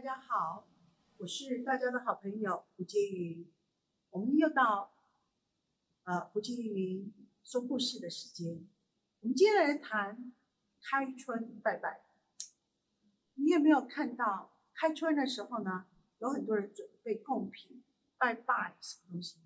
[0.00, 0.66] 大家好，
[1.18, 3.46] 我是大家的好朋友胡洁云。
[4.08, 4.94] 我们又到
[6.04, 7.12] 呃胡洁云
[7.44, 8.66] 说故事的时间。
[9.20, 10.32] 我们今天来谈
[10.80, 12.00] 开春拜拜。
[13.34, 15.84] 你有没有看到开春的时候呢？
[16.18, 17.84] 有很多人准备贡品
[18.16, 19.36] 拜拜什么东西？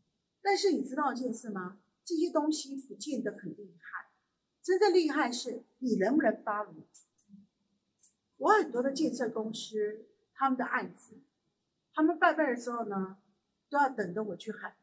[0.41, 1.81] 但是你知道一件事吗？
[2.05, 4.07] 这些东西不见得很厉害，
[4.63, 6.85] 真正厉害是你能不能发明。
[8.37, 11.21] 我很多的建设公司，他们的案子，
[11.93, 13.19] 他们拜拜的时候呢，
[13.71, 14.77] 都要等着我去喊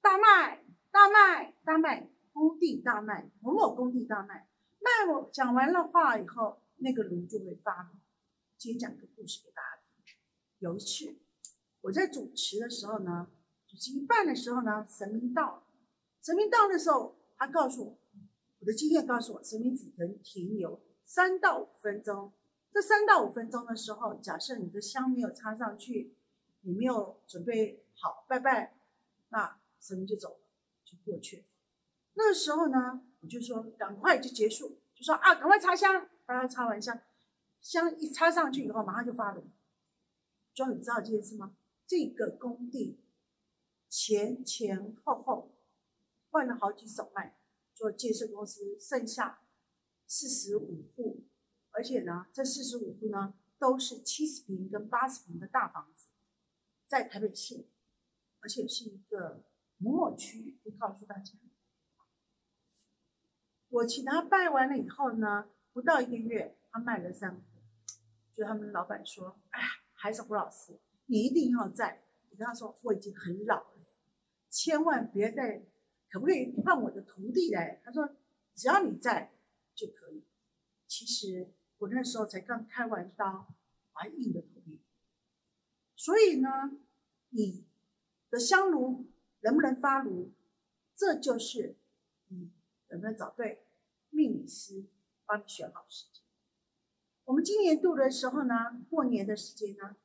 [0.00, 4.48] 大卖、大卖、大卖，工地大卖，某某工地大卖。
[4.78, 7.90] 卖我讲完了话以后，那个炉就会发。
[8.58, 10.14] 今天讲个故事给大家听。
[10.58, 11.16] 有一次
[11.80, 13.28] 我在主持的时候呢，
[13.66, 15.66] 主持一半的时候呢，神明到。
[16.22, 17.98] 神明到的时候，他告诉我，
[18.60, 22.32] 我的经验告诉我，神明只能停留三到五分钟。
[22.74, 26.16] 这三到五分钟的时候，假设你的香没有插上去，
[26.62, 28.76] 你没有准备好拜拜，
[29.28, 30.40] 那神就走了，
[30.84, 31.44] 就过去了。
[32.14, 36.08] 那时候呢，我就说赶快就结束，就说啊，赶快插香。
[36.26, 37.00] 大家插完香，
[37.60, 39.44] 香一插上去以后，马上就发炉。
[40.52, 41.54] 就你知道这件事吗？
[41.86, 42.98] 这个工地
[43.88, 45.52] 前前后后。
[46.30, 47.38] 换了好几手卖，
[47.72, 49.44] 做建设公司，剩下
[50.08, 51.22] 四十五户，
[51.76, 56.06] 而且呢，这四十五户呢都是七十平跟八十平的大房子，
[56.86, 57.64] 在台北县，
[58.40, 59.44] 而且是一个
[59.78, 60.58] 某某区域。
[60.64, 61.32] 我告诉大家，
[63.68, 67.42] 我请他拜完了以后呢，不到一个月，他卖了三户，
[68.32, 73.84] 就他们老板说：“哎呀，还是胡老师，你一定要在。”我跟他说：“我已经很老了，
[74.48, 75.66] 千万别再。”
[76.10, 77.80] 可不可以换我的徒弟来？
[77.84, 78.08] 他说
[78.54, 79.32] ：“只要你在
[79.74, 80.24] 就可以。”
[80.86, 83.54] 其实我那时候才刚开完刀，
[83.92, 84.80] 还硬的徒弟。
[85.96, 86.48] 所以呢，
[87.30, 87.64] 你
[88.30, 89.06] 的香炉
[89.40, 90.32] 能不能发炉，
[90.94, 91.76] 这就是
[92.28, 92.50] 你
[92.88, 93.66] 能不能找对
[94.10, 94.84] 命理师
[95.26, 96.22] 帮你选好时间。
[97.24, 99.96] 我们今年度的时候呢，过年的时间呢，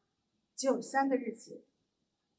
[0.56, 1.64] 只有三个日子：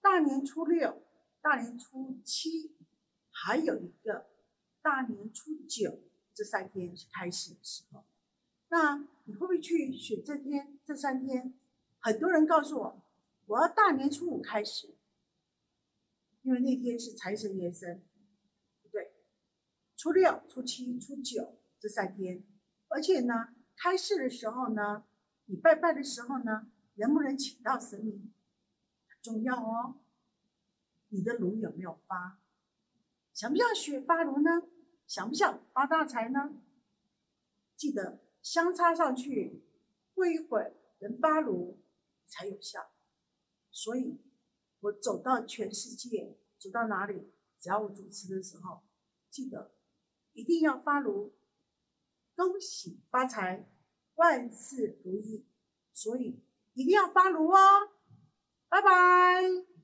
[0.00, 1.02] 大年初六、
[1.40, 2.76] 大年初七。
[3.32, 4.26] 还有一个
[4.82, 6.00] 大年初九
[6.34, 8.04] 这三天是开始的时候，
[8.70, 11.54] 那你会不会去选这天这三天？
[11.98, 13.02] 很多人告诉我，
[13.46, 14.94] 我要大年初五开始，
[16.42, 18.00] 因为那天是财神爷生，
[18.82, 19.12] 不对，
[19.96, 22.42] 初六、初七、初九这三天，
[22.88, 25.04] 而且呢，开市的时候呢，
[25.46, 28.32] 你拜拜的时候呢，能不能请到神明
[29.20, 29.96] 重要哦。
[31.08, 32.38] 你的炉有没有发？
[33.34, 34.62] 想不想学发炉呢？
[35.06, 36.54] 想不想发大财呢？
[37.76, 39.62] 记得香插上去，
[40.14, 41.78] 过一会儿能发炉
[42.26, 42.90] 才有效。
[43.70, 44.20] 所以，
[44.80, 48.82] 我走到全世界，走到哪里，只要我主持的时候，
[49.30, 49.72] 记得
[50.32, 51.34] 一定要发炉，
[52.34, 53.70] 恭喜发财，
[54.14, 55.46] 万事如意。
[55.92, 57.90] 所以一定要发炉哦！
[58.68, 59.79] 拜拜。